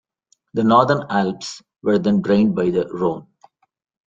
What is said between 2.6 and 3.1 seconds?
the